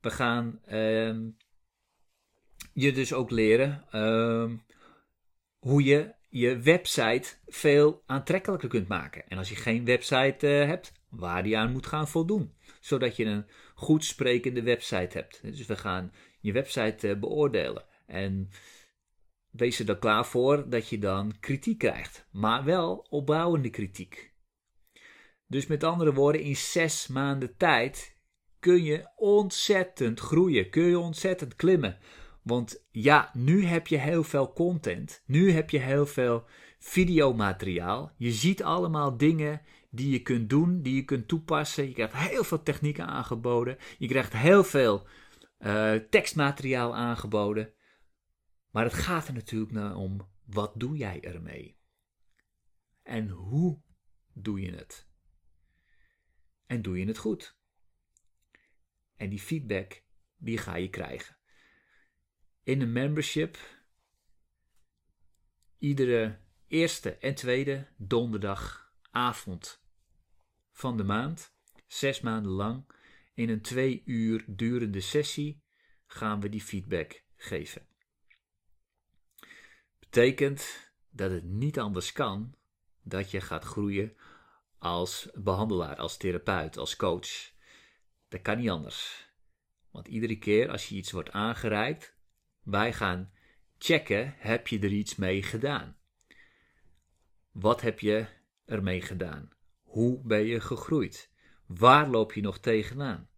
We 0.00 0.10
gaan 0.10 0.60
uh, 0.68 1.16
je 2.72 2.92
dus 2.92 3.12
ook 3.12 3.30
leren 3.30 3.84
uh, 3.92 4.50
hoe 5.58 5.84
je 5.84 6.14
je 6.28 6.58
website 6.58 7.28
veel 7.46 8.02
aantrekkelijker 8.06 8.68
kunt 8.68 8.88
maken. 8.88 9.28
En 9.28 9.38
als 9.38 9.48
je 9.48 9.56
geen 9.56 9.84
website 9.84 10.46
uh, 10.46 10.66
hebt, 10.66 10.92
waar 11.08 11.42
die 11.42 11.58
aan 11.58 11.72
moet 11.72 11.86
gaan 11.86 12.08
voldoen. 12.08 12.54
Zodat 12.80 13.16
je 13.16 13.24
een 13.24 13.46
goed 13.74 14.04
sprekende 14.04 14.62
website 14.62 15.18
hebt. 15.18 15.42
Dus 15.42 15.66
we 15.66 15.76
gaan 15.76 16.12
je 16.40 16.52
website 16.52 17.08
uh, 17.08 17.18
beoordelen. 17.18 17.84
En 18.06 18.50
wees 19.50 19.78
er 19.78 19.86
dan 19.86 19.98
klaar 19.98 20.26
voor 20.26 20.68
dat 20.68 20.88
je 20.88 20.98
dan 20.98 21.32
kritiek 21.40 21.78
krijgt. 21.78 22.26
Maar 22.30 22.64
wel 22.64 23.06
opbouwende 23.08 23.70
kritiek. 23.70 24.34
Dus 25.46 25.66
met 25.66 25.84
andere 25.84 26.12
woorden, 26.12 26.40
in 26.40 26.56
zes 26.56 27.06
maanden 27.06 27.56
tijd 27.56 28.16
kun 28.58 28.82
je 28.82 29.10
ontzettend 29.16 30.20
groeien. 30.20 30.70
Kun 30.70 30.82
je 30.82 30.98
ontzettend 30.98 31.56
klimmen. 31.56 31.98
Want 32.42 32.86
ja, 32.90 33.30
nu 33.34 33.64
heb 33.64 33.86
je 33.86 33.96
heel 33.96 34.24
veel 34.24 34.52
content. 34.52 35.22
Nu 35.26 35.50
heb 35.50 35.70
je 35.70 35.78
heel 35.78 36.06
veel 36.06 36.44
videomateriaal. 36.78 38.12
Je 38.16 38.32
ziet 38.32 38.62
allemaal 38.62 39.16
dingen 39.16 39.60
die 39.90 40.10
je 40.10 40.22
kunt 40.22 40.50
doen, 40.50 40.82
die 40.82 40.94
je 40.94 41.04
kunt 41.04 41.28
toepassen. 41.28 41.86
Je 41.86 41.92
krijgt 41.92 42.14
heel 42.14 42.44
veel 42.44 42.62
technieken 42.62 43.06
aangeboden. 43.06 43.76
Je 43.98 44.08
krijgt 44.08 44.32
heel 44.32 44.64
veel 44.64 45.06
uh, 45.58 45.94
tekstmateriaal 45.94 46.96
aangeboden. 46.96 47.72
Maar 48.70 48.84
het 48.84 48.94
gaat 48.94 49.28
er 49.28 49.34
natuurlijk 49.34 49.72
naar 49.72 49.96
om, 49.96 50.28
wat 50.44 50.72
doe 50.74 50.96
jij 50.96 51.20
ermee? 51.20 51.78
En 53.02 53.28
hoe 53.28 53.80
doe 54.32 54.60
je 54.60 54.72
het? 54.72 55.05
En 56.66 56.82
doe 56.82 56.98
je 56.98 57.06
het 57.06 57.18
goed? 57.18 57.56
En 59.16 59.28
die 59.28 59.40
feedback, 59.40 60.02
die 60.36 60.58
ga 60.58 60.74
je 60.74 60.90
krijgen. 60.90 61.36
In 62.62 62.80
een 62.80 62.92
membership, 62.92 63.58
iedere 65.78 66.38
eerste 66.68 67.16
en 67.16 67.34
tweede 67.34 67.86
donderdagavond 67.96 69.84
van 70.72 70.96
de 70.96 71.04
maand, 71.04 71.54
zes 71.86 72.20
maanden 72.20 72.52
lang, 72.52 72.84
in 73.34 73.48
een 73.48 73.62
twee 73.62 74.02
uur 74.04 74.44
durende 74.46 75.00
sessie, 75.00 75.62
gaan 76.06 76.40
we 76.40 76.48
die 76.48 76.62
feedback 76.62 77.22
geven. 77.36 77.86
Betekent 79.98 80.90
dat 81.10 81.30
het 81.30 81.44
niet 81.44 81.78
anders 81.78 82.12
kan 82.12 82.54
dat 83.02 83.30
je 83.30 83.40
gaat 83.40 83.64
groeien 83.64 84.16
als 84.78 85.28
behandelaar, 85.34 85.96
als 85.96 86.16
therapeut, 86.16 86.76
als 86.76 86.96
coach. 86.96 87.52
Dat 88.28 88.42
kan 88.42 88.58
niet 88.58 88.70
anders. 88.70 89.30
Want 89.90 90.08
iedere 90.08 90.38
keer 90.38 90.70
als 90.70 90.88
je 90.88 90.94
iets 90.94 91.12
wordt 91.12 91.30
aangereikt, 91.30 92.16
wij 92.62 92.92
gaan 92.92 93.32
checken, 93.78 94.34
heb 94.36 94.68
je 94.68 94.78
er 94.78 94.92
iets 94.92 95.16
mee 95.16 95.42
gedaan? 95.42 95.96
Wat 97.50 97.80
heb 97.80 98.00
je 98.00 98.26
ermee 98.64 99.00
gedaan? 99.00 99.50
Hoe 99.82 100.20
ben 100.22 100.44
je 100.44 100.60
gegroeid? 100.60 101.32
Waar 101.66 102.08
loop 102.08 102.32
je 102.32 102.40
nog 102.40 102.58
tegenaan? 102.58 103.28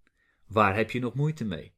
Waar 0.47 0.75
heb 0.75 0.90
je 0.90 1.00
nog 1.00 1.14
moeite 1.14 1.45
mee? 1.45 1.76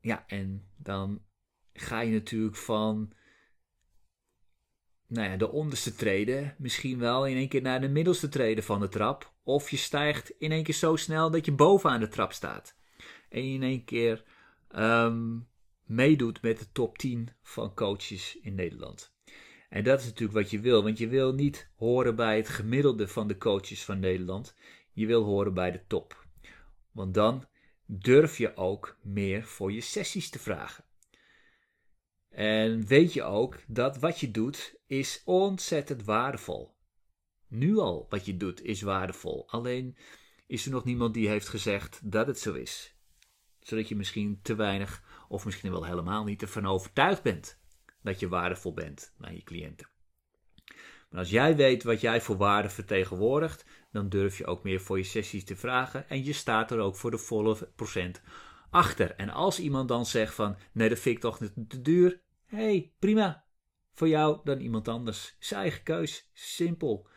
Ja, 0.00 0.26
en 0.26 0.68
dan 0.76 1.24
ga 1.72 2.00
je 2.00 2.12
natuurlijk 2.12 2.56
van 2.56 3.12
nou 5.06 5.30
ja, 5.30 5.36
de 5.36 5.50
onderste 5.50 5.94
treden 5.94 6.54
misschien 6.58 6.98
wel 6.98 7.26
in 7.26 7.36
één 7.36 7.48
keer 7.48 7.62
naar 7.62 7.80
de 7.80 7.88
middelste 7.88 8.28
treden 8.28 8.64
van 8.64 8.80
de 8.80 8.88
trap. 8.88 9.32
Of 9.42 9.70
je 9.70 9.76
stijgt 9.76 10.34
in 10.38 10.52
één 10.52 10.62
keer 10.62 10.74
zo 10.74 10.96
snel 10.96 11.30
dat 11.30 11.44
je 11.44 11.52
bovenaan 11.52 12.00
de 12.00 12.08
trap 12.08 12.32
staat. 12.32 12.76
En 13.28 13.48
je 13.48 13.54
in 13.54 13.62
één 13.62 13.84
keer 13.84 14.24
um, 14.76 15.48
meedoet 15.84 16.42
met 16.42 16.58
de 16.58 16.72
top 16.72 16.98
10 16.98 17.28
van 17.42 17.74
coaches 17.74 18.38
in 18.42 18.54
Nederland. 18.54 19.12
En 19.68 19.84
dat 19.84 20.00
is 20.00 20.04
natuurlijk 20.04 20.38
wat 20.38 20.50
je 20.50 20.60
wil, 20.60 20.82
want 20.82 20.98
je 20.98 21.08
wil 21.08 21.34
niet 21.34 21.68
horen 21.76 22.16
bij 22.16 22.36
het 22.36 22.48
gemiddelde 22.48 23.08
van 23.08 23.28
de 23.28 23.38
coaches 23.38 23.84
van 23.84 23.98
Nederland. 23.98 24.54
Je 24.92 25.06
wil 25.06 25.22
horen 25.22 25.54
bij 25.54 25.70
de 25.70 25.80
top. 25.86 26.26
Want 26.92 27.14
dan 27.14 27.44
durf 27.86 28.38
je 28.38 28.56
ook 28.56 28.96
meer 29.02 29.44
voor 29.44 29.72
je 29.72 29.80
sessies 29.80 30.30
te 30.30 30.38
vragen. 30.38 30.84
En 32.34 32.86
weet 32.86 33.12
je 33.12 33.22
ook 33.22 33.58
dat 33.66 33.98
wat 33.98 34.20
je 34.20 34.30
doet 34.30 34.78
is 34.86 35.22
ontzettend 35.24 36.04
waardevol. 36.04 36.74
Nu 37.48 37.78
al 37.78 38.06
wat 38.08 38.26
je 38.26 38.36
doet 38.36 38.62
is 38.62 38.82
waardevol. 38.82 39.48
Alleen 39.48 39.96
is 40.46 40.64
er 40.64 40.70
nog 40.70 40.84
niemand 40.84 41.14
die 41.14 41.28
heeft 41.28 41.48
gezegd 41.48 42.00
dat 42.02 42.26
het 42.26 42.38
zo 42.38 42.52
is. 42.52 42.96
Zodat 43.60 43.88
je 43.88 43.96
misschien 43.96 44.40
te 44.42 44.54
weinig 44.54 45.02
of 45.28 45.44
misschien 45.44 45.70
wel 45.70 45.84
helemaal 45.84 46.24
niet 46.24 46.42
ervan 46.42 46.66
overtuigd 46.66 47.22
bent 47.22 47.58
dat 48.02 48.20
je 48.20 48.28
waardevol 48.28 48.74
bent 48.74 49.14
naar 49.18 49.34
je 49.34 49.42
cliënten. 49.42 49.88
Maar 51.10 51.20
als 51.20 51.30
jij 51.30 51.56
weet 51.56 51.82
wat 51.82 52.00
jij 52.00 52.20
voor 52.20 52.36
waarde 52.36 52.68
vertegenwoordigt, 52.68 53.64
dan 53.92 54.08
durf 54.08 54.38
je 54.38 54.46
ook 54.46 54.62
meer 54.62 54.80
voor 54.80 54.98
je 54.98 55.04
sessies 55.04 55.44
te 55.44 55.56
vragen 55.56 56.08
en 56.08 56.24
je 56.24 56.32
staat 56.32 56.70
er 56.70 56.78
ook 56.78 56.96
voor 56.96 57.10
de 57.10 57.18
volle 57.18 57.68
procent 57.74 58.22
achter. 58.70 59.14
En 59.14 59.30
als 59.30 59.60
iemand 59.60 59.88
dan 59.88 60.06
zegt 60.06 60.34
van, 60.34 60.56
nee 60.72 60.88
dat 60.88 60.98
vind 60.98 61.16
ik 61.16 61.22
toch 61.22 61.38
te 61.68 61.80
duur, 61.82 62.22
hey, 62.54 62.92
prima. 62.98 63.44
Voor 63.92 64.08
jou 64.08 64.40
dan 64.44 64.60
iemand 64.60 64.88
anders. 64.88 65.36
Zijn 65.38 65.60
eigen 65.60 65.82
keus. 65.82 66.30
Simpel. 66.32 67.08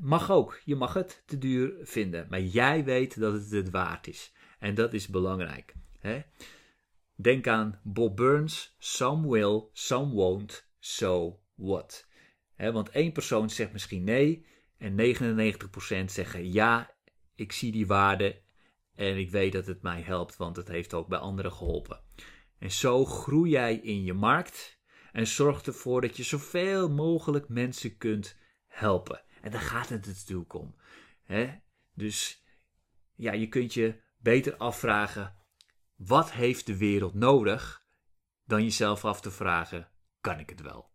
Mag 0.00 0.30
ook. 0.30 0.60
Je 0.64 0.76
mag 0.76 0.94
het 0.94 1.22
te 1.26 1.38
duur 1.38 1.74
vinden. 1.82 2.26
Maar 2.30 2.40
jij 2.40 2.84
weet 2.84 3.20
dat 3.20 3.32
het 3.32 3.50
het 3.50 3.70
waard 3.70 4.06
is. 4.06 4.32
En 4.58 4.74
dat 4.74 4.92
is 4.92 5.08
belangrijk. 5.08 5.74
Hè? 5.98 6.22
Denk 7.14 7.46
aan 7.46 7.80
Bob 7.82 8.16
Burns. 8.16 8.74
Some 8.78 9.28
will, 9.28 9.62
some 9.72 10.14
won't. 10.14 10.68
So 10.78 11.40
what? 11.54 12.06
Want 12.56 12.88
één 12.88 13.12
persoon 13.12 13.50
zegt 13.50 13.72
misschien 13.72 14.04
nee. 14.04 14.46
En 14.78 14.96
99% 16.02 16.04
zeggen 16.04 16.52
ja. 16.52 16.96
Ik 17.34 17.52
zie 17.52 17.72
die 17.72 17.86
waarde. 17.86 18.40
En 18.94 19.18
ik 19.18 19.30
weet 19.30 19.52
dat 19.52 19.66
het 19.66 19.82
mij 19.82 20.00
helpt. 20.00 20.36
Want 20.36 20.56
het 20.56 20.68
heeft 20.68 20.94
ook 20.94 21.08
bij 21.08 21.18
anderen 21.18 21.52
geholpen. 21.52 22.00
En 22.58 22.70
zo 22.70 23.04
groei 23.04 23.50
jij 23.50 23.74
in 23.74 24.04
je 24.04 24.14
markt 24.14 24.78
en 25.12 25.26
zorg 25.26 25.62
ervoor 25.62 26.00
dat 26.00 26.16
je 26.16 26.22
zoveel 26.22 26.90
mogelijk 26.90 27.48
mensen 27.48 27.96
kunt 27.96 28.36
helpen. 28.66 29.22
En 29.42 29.50
daar 29.50 29.60
gaat 29.60 29.88
het 29.88 30.06
natuurlijk 30.06 30.52
om. 30.52 30.74
Dus 31.94 32.44
ja, 33.14 33.32
je 33.32 33.48
kunt 33.48 33.74
je 33.74 34.00
beter 34.18 34.56
afvragen: 34.56 35.36
wat 35.96 36.32
heeft 36.32 36.66
de 36.66 36.76
wereld 36.76 37.14
nodig? 37.14 37.86
Dan 38.44 38.62
jezelf 38.62 39.04
af 39.04 39.20
te 39.20 39.30
vragen: 39.30 39.90
kan 40.20 40.38
ik 40.38 40.50
het 40.50 40.60
wel? 40.60 40.90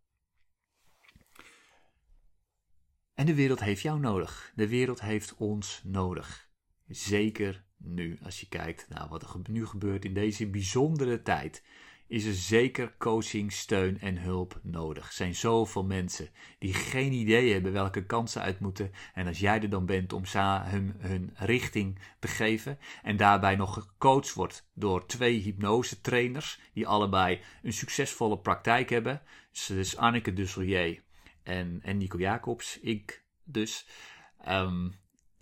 En 3.14 3.26
de 3.26 3.36
wereld 3.36 3.60
heeft 3.60 3.82
jou 3.82 4.00
nodig. 4.00 4.52
De 4.56 4.68
wereld 4.68 5.02
heeft 5.02 5.36
ons 5.36 5.82
nodig. 5.84 6.50
Zeker 6.88 7.66
nu, 7.84 8.20
als 8.24 8.40
je 8.40 8.48
kijkt 8.48 8.86
naar 8.90 9.08
wat 9.10 9.22
er 9.22 9.30
nu 9.50 9.66
gebeurt 9.66 10.06
in 10.06 10.14
deze 10.14 10.48
bijzondere 10.48 11.22
tijd. 11.22 11.64
is 12.08 12.26
er 12.26 12.34
zeker 12.34 12.94
coaching, 12.98 13.52
steun 13.52 14.00
en 14.00 14.18
hulp 14.18 14.60
nodig. 14.62 15.08
Er 15.08 15.14
zijn 15.14 15.36
zoveel 15.36 15.84
mensen 15.84 16.30
die 16.60 16.74
geen 16.74 17.12
idee 17.12 17.54
hebben 17.54 17.72
welke 17.72 18.06
kansen 18.06 18.42
uit 18.42 18.60
moeten. 18.60 18.92
En 19.14 19.28
als 19.28 19.40
jij 19.40 19.62
er 19.62 19.70
dan 19.70 19.86
bent 19.86 20.14
om 20.14 20.24
hun, 20.34 20.96
hun 20.98 21.32
richting 21.36 22.00
te 22.20 22.28
geven 22.28 22.78
en 23.04 23.18
daarbij 23.18 23.56
nog 23.56 23.74
gecoacht 23.74 24.34
wordt 24.34 24.68
door 24.74 25.06
twee 25.06 25.40
hypnose 25.40 26.02
trainers 26.02 26.60
die 26.74 26.88
allebei 26.88 27.40
een 27.62 27.74
succesvolle 27.74 28.38
praktijk 28.38 28.90
hebben. 28.90 29.22
Dus 29.68 29.98
Anneke 29.98 30.34
Dusselier 30.34 31.02
en, 31.44 31.80
en 31.84 31.98
Nico 31.98 32.18
Jacobs, 32.18 32.80
ik 32.80 33.24
dus. 33.44 33.88
Ehm, 34.44 34.90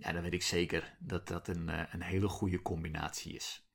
ja, 0.02 0.12
dan 0.12 0.22
weet 0.22 0.34
ik 0.34 0.44
zeker 0.44 0.96
dat 1.00 1.28
dat 1.28 1.48
een, 1.48 1.70
eh, 1.70 1.84
een 1.92 2.02
hele 2.02 2.28
goede 2.28 2.62
combinatie 2.62 3.34
is. 3.34 3.66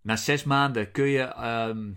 Na 0.00 0.16
zes 0.16 0.44
maanden 0.44 0.90
kun 0.90 1.06
je, 1.06 1.22
ehm, 1.22 1.92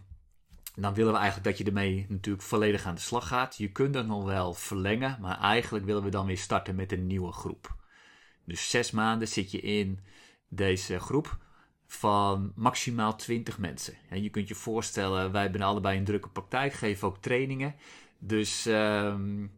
dan 0.75 0.93
willen 0.93 1.11
we 1.11 1.19
eigenlijk 1.19 1.47
dat 1.47 1.57
je 1.57 1.63
ermee 1.63 2.05
natuurlijk 2.09 2.43
volledig 2.43 2.85
aan 2.85 2.95
de 2.95 3.01
slag 3.01 3.27
gaat. 3.27 3.57
Je 3.57 3.71
kunt 3.71 3.93
dat 3.93 4.05
nog 4.05 4.23
wel 4.23 4.53
verlengen, 4.53 5.17
maar 5.21 5.39
eigenlijk 5.39 5.85
willen 5.85 6.03
we 6.03 6.09
dan 6.09 6.25
weer 6.25 6.37
starten 6.37 6.75
met 6.75 6.91
een 6.91 7.07
nieuwe 7.07 7.31
groep. 7.31 7.75
Dus 8.45 8.69
zes 8.69 8.91
maanden 8.91 9.27
zit 9.27 9.51
je 9.51 9.59
in 9.59 9.99
deze 10.47 10.99
groep 10.99 11.37
van 11.87 12.51
maximaal 12.55 13.15
20 13.15 13.57
mensen. 13.57 13.93
En 14.09 14.23
je 14.23 14.29
kunt 14.29 14.47
je 14.47 14.55
voorstellen, 14.55 15.31
wij 15.31 15.41
hebben 15.41 15.61
allebei 15.61 15.97
een 15.97 16.03
drukke 16.03 16.29
praktijk, 16.29 16.73
geven 16.73 17.07
ook 17.07 17.17
trainingen. 17.17 17.75
Dus 18.19 18.65
um, 18.65 19.51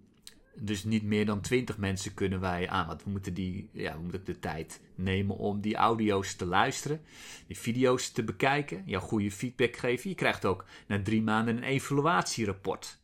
dus 0.60 0.84
niet 0.84 1.04
meer 1.04 1.26
dan 1.26 1.42
20 1.42 1.78
mensen 1.78 2.14
kunnen 2.14 2.40
wij 2.40 2.70
aan. 2.70 2.88
Want 2.88 3.04
we 3.04 3.10
moeten, 3.10 3.34
die, 3.34 3.70
ja, 3.72 3.94
we 3.96 4.02
moeten 4.02 4.26
de 4.26 4.40
tijd 4.40 4.82
nemen 4.96 5.38
om 5.38 5.62
die 5.62 5.76
audio's 5.76 6.36
te 6.36 6.46
luisteren. 6.46 7.02
Die 7.48 7.58
video's 7.58 8.12
te 8.12 8.24
bekijken. 8.24 8.84
Jouw 8.86 9.00
goede 9.00 9.32
feedback 9.32 9.76
geven. 9.76 10.10
Je 10.10 10.16
krijgt 10.16 10.46
ook 10.46 10.66
na 10.88 11.02
drie 11.02 11.22
maanden 11.22 11.58
een 11.58 11.64
evaluatierapport. 11.64 13.00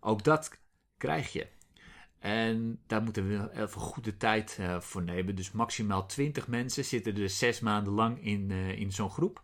Ook 0.00 0.24
dat 0.24 0.58
krijg 0.96 1.32
je. 1.32 1.46
En 2.18 2.80
daar 2.86 3.02
moeten 3.02 3.28
we 3.28 3.50
even 3.52 3.80
goede 3.80 4.16
tijd 4.16 4.56
uh, 4.60 4.80
voor 4.80 5.02
nemen. 5.02 5.34
Dus 5.34 5.52
maximaal 5.52 6.06
20 6.06 6.48
mensen 6.48 6.84
zitten 6.84 7.16
er 7.16 7.30
zes 7.30 7.60
maanden 7.60 7.92
lang 7.92 8.24
in, 8.24 8.50
uh, 8.50 8.78
in 8.78 8.92
zo'n 8.92 9.10
groep. 9.10 9.42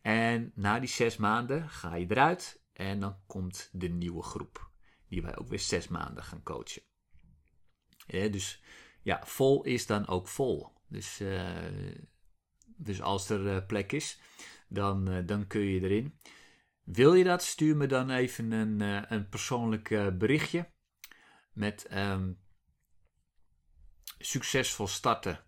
En 0.00 0.52
na 0.54 0.78
die 0.78 0.88
zes 0.88 1.16
maanden 1.16 1.68
ga 1.68 1.94
je 1.94 2.06
eruit 2.08 2.60
en 2.72 3.00
dan 3.00 3.16
komt 3.26 3.68
de 3.72 3.88
nieuwe 3.88 4.22
groep 4.22 4.70
die 5.12 5.22
wij 5.22 5.36
ook 5.36 5.48
weer 5.48 5.60
zes 5.60 5.88
maanden 5.88 6.24
gaan 6.24 6.42
coachen. 6.42 6.82
dus 8.06 8.62
ja, 9.02 9.20
vol 9.24 9.64
is 9.64 9.86
dan 9.86 10.06
ook 10.06 10.28
vol. 10.28 10.72
Dus, 10.88 11.20
uh, 11.20 11.96
dus 12.76 13.00
als 13.00 13.28
er 13.28 13.40
uh, 13.40 13.66
plek 13.66 13.92
is, 13.92 14.20
dan, 14.68 15.10
uh, 15.10 15.26
dan 15.26 15.46
kun 15.46 15.60
je 15.60 15.80
erin. 15.80 16.18
Wil 16.82 17.14
je 17.14 17.24
dat? 17.24 17.42
Stuur 17.42 17.76
me 17.76 17.86
dan 17.86 18.10
even 18.10 18.52
een, 18.52 18.80
een 19.12 19.28
persoonlijk 19.28 20.18
berichtje 20.18 20.70
met 21.52 21.86
um, 21.96 22.38
succesvol 24.18 24.86
starten 24.86 25.44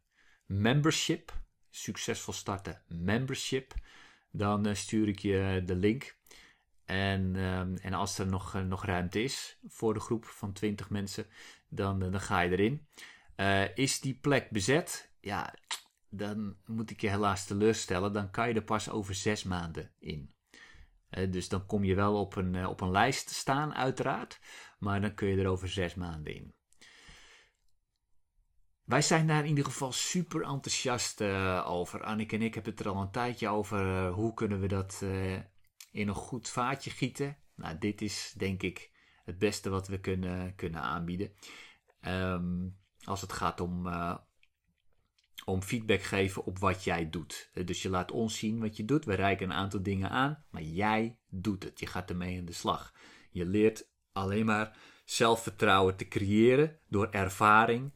membership. 0.47 1.43
Succesvol 1.71 2.33
starten 2.33 2.83
membership. 2.89 3.75
Dan 4.31 4.77
stuur 4.77 5.09
ik 5.09 5.19
je 5.19 5.63
de 5.65 5.77
link. 5.77 6.17
En, 6.85 7.37
um, 7.37 7.77
en 7.77 7.93
als 7.93 8.19
er 8.19 8.27
nog, 8.27 8.55
uh, 8.55 8.63
nog 8.63 8.85
ruimte 8.85 9.23
is 9.23 9.59
voor 9.67 9.95
de 9.95 10.01
groep 10.01 10.25
van 10.25 10.53
20 10.53 10.91
mensen, 10.91 11.27
dan, 11.69 12.03
uh, 12.03 12.11
dan 12.11 12.21
ga 12.21 12.41
je 12.41 12.51
erin. 12.51 12.87
Uh, 13.37 13.77
is 13.77 14.01
die 14.01 14.15
plek 14.15 14.51
bezet? 14.51 15.13
Ja, 15.21 15.55
dan 16.09 16.57
moet 16.67 16.91
ik 16.91 17.01
je 17.01 17.09
helaas 17.09 17.47
teleurstellen. 17.47 18.13
Dan 18.13 18.31
kan 18.31 18.49
je 18.49 18.55
er 18.55 18.65
pas 18.65 18.91
over 18.91 19.15
zes 19.15 19.43
maanden 19.43 19.93
in. 19.99 20.35
dus 21.31 21.49
dan 21.49 21.67
kom 21.67 21.85
je 21.85 21.95
wel 21.95 22.21
op 22.21 22.37
een, 22.37 22.67
op 22.67 22.81
een 22.81 22.91
lijst 22.91 23.29
te 23.29 23.35
staan, 23.35 23.75
uiteraard. 23.75 24.41
Maar 24.79 25.01
dan 25.01 25.15
kun 25.15 25.29
je 25.29 25.43
er 25.43 25.49
over 25.49 25.69
zes 25.69 25.95
maanden 25.95 26.35
in. 26.35 26.55
Wij 28.85 29.03
zijn 29.03 29.27
daar 29.27 29.43
in 29.43 29.49
ieder 29.49 29.65
geval 29.65 29.93
super 29.93 30.43
enthousiast 30.43 31.23
over. 31.65 32.03
Annik 32.03 32.33
en 32.33 32.43
ik 32.43 32.55
hebben 32.55 32.73
het 32.73 32.81
er 32.81 32.89
al 32.89 33.03
een 33.03 33.11
tijdje 33.11 33.49
over. 33.49 34.09
hoe 34.09 34.35
kunnen 34.35 34.61
we 34.61 34.67
dat 34.67 35.03
in 35.95 36.09
een 36.09 36.15
goed 36.15 36.49
vaatje 36.49 36.91
gieten. 36.91 37.37
Nou, 37.55 37.79
dit 37.79 38.03
is 38.03 38.35
denk 38.37 38.63
ik 38.63 38.91
het 39.25 39.39
beste 39.39 39.71
wat 39.71 39.89
we 39.89 40.01
kunnen, 40.01 40.55
kunnen 40.55 40.81
aanbieden. 40.81 41.33
Ehm, 42.01 42.69
als 43.05 43.21
het 43.21 43.33
gaat 43.33 43.61
om, 43.61 43.87
uh, 43.87 44.17
om 45.45 45.63
feedback 45.63 46.03
geven 46.03 46.45
op 46.45 46.59
wat 46.59 46.85
jij 46.85 47.11
doet. 47.11 47.51
Dus 47.65 47.83
je 47.83 47.89
laat 47.89 48.11
ons 48.11 48.39
zien 48.39 48.61
wat 48.61 48.77
je 48.77 48.85
doet. 48.85 49.05
We 49.05 49.15
reiken 49.15 49.51
een 49.51 49.57
aantal 49.57 49.83
dingen 49.83 50.11
aan, 50.11 50.45
maar 50.51 50.63
jij 50.63 51.19
doet 51.29 51.63
het. 51.63 51.81
Je 51.81 51.87
gaat 51.87 52.11
ermee 52.11 52.39
aan 52.39 52.45
de 52.45 52.53
slag. 52.53 52.95
Je 53.31 53.45
leert 53.45 53.89
alleen 54.13 54.47
maar 54.47 54.77
zelfvertrouwen 55.05 55.97
te 55.97 56.09
creëren 56.09 56.79
door 56.89 57.11
ervaring 57.11 57.93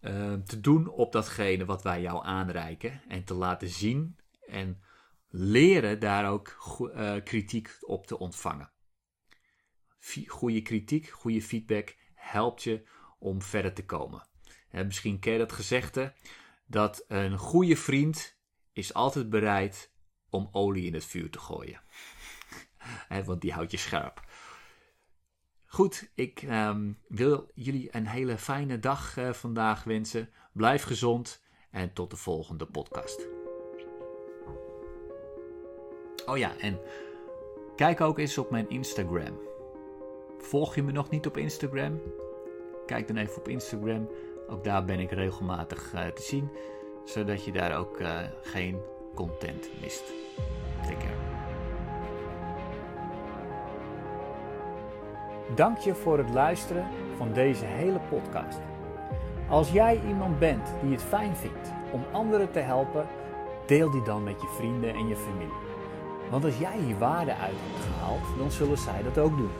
uh, 0.00 0.32
te 0.32 0.60
doen 0.60 0.88
op 0.88 1.12
datgene 1.12 1.64
wat 1.64 1.82
wij 1.82 2.00
jou 2.00 2.24
aanreiken 2.24 3.02
en 3.08 3.24
te 3.24 3.34
laten 3.34 3.68
zien 3.68 4.18
en 4.46 4.82
leren 5.36 6.00
daar 6.00 6.30
ook 6.30 6.78
uh, 6.80 7.14
kritiek 7.24 7.76
op 7.80 8.06
te 8.06 8.18
ontvangen. 8.18 8.72
Goede 10.26 10.62
kritiek, 10.62 11.08
goede 11.08 11.42
feedback 11.42 11.96
helpt 12.14 12.62
je 12.62 12.88
om 13.18 13.42
verder 13.42 13.72
te 13.72 13.84
komen. 13.84 14.28
Misschien 14.70 15.18
ken 15.18 15.32
je 15.32 15.38
dat 15.38 15.52
gezegde 15.52 16.14
dat 16.66 17.04
een 17.08 17.38
goede 17.38 17.76
vriend 17.76 18.36
is 18.72 18.94
altijd 18.94 19.30
bereid 19.30 19.92
om 20.30 20.48
olie 20.52 20.86
in 20.86 20.94
het 20.94 21.04
vuur 21.04 21.30
te 21.30 21.38
gooien. 21.38 21.80
Want 23.26 23.40
die 23.40 23.52
houdt 23.52 23.70
je 23.70 23.76
scherp. 23.76 24.22
Goed, 25.66 26.10
ik 26.14 26.42
um, 26.42 26.98
wil 27.08 27.50
jullie 27.54 27.96
een 27.96 28.06
hele 28.06 28.38
fijne 28.38 28.78
dag 28.78 29.16
uh, 29.16 29.32
vandaag 29.32 29.84
wensen. 29.84 30.30
Blijf 30.52 30.82
gezond 30.82 31.42
en 31.70 31.92
tot 31.92 32.10
de 32.10 32.16
volgende 32.16 32.66
podcast. 32.66 33.43
Oh 36.26 36.38
ja, 36.38 36.52
en 36.58 36.80
kijk 37.76 38.00
ook 38.00 38.18
eens 38.18 38.38
op 38.38 38.50
mijn 38.50 38.70
Instagram. 38.70 39.38
Volg 40.38 40.74
je 40.74 40.82
me 40.82 40.92
nog 40.92 41.10
niet 41.10 41.26
op 41.26 41.36
Instagram? 41.36 42.00
Kijk 42.86 43.06
dan 43.06 43.16
even 43.16 43.36
op 43.36 43.48
Instagram. 43.48 44.08
Ook 44.48 44.64
daar 44.64 44.84
ben 44.84 45.00
ik 45.00 45.10
regelmatig 45.10 45.92
uh, 45.94 46.06
te 46.06 46.22
zien, 46.22 46.48
zodat 47.04 47.44
je 47.44 47.52
daar 47.52 47.78
ook 47.78 48.00
uh, 48.00 48.18
geen 48.42 48.80
content 49.14 49.70
mist. 49.80 50.04
Take. 50.82 51.06
Dank 55.54 55.78
je 55.78 55.94
voor 55.94 56.18
het 56.18 56.30
luisteren 56.30 56.88
van 57.16 57.32
deze 57.32 57.64
hele 57.64 58.00
podcast. 58.10 58.58
Als 59.48 59.70
jij 59.70 60.00
iemand 60.06 60.38
bent 60.38 60.72
die 60.82 60.92
het 60.92 61.02
fijn 61.02 61.36
vindt 61.36 61.72
om 61.92 62.04
anderen 62.12 62.50
te 62.50 62.58
helpen, 62.58 63.06
deel 63.66 63.90
die 63.90 64.02
dan 64.02 64.22
met 64.22 64.40
je 64.40 64.48
vrienden 64.56 64.94
en 64.94 65.08
je 65.08 65.16
familie. 65.16 65.73
Want 66.34 66.46
als 66.46 66.58
jij 66.58 66.78
hier 66.78 66.98
waarde 66.98 67.34
uit 67.34 67.56
hebt 67.56 67.84
gehaald, 67.84 68.22
dan 68.38 68.50
zullen 68.50 68.78
zij 68.78 69.02
dat 69.02 69.18
ook 69.18 69.36
doen. 69.36 69.50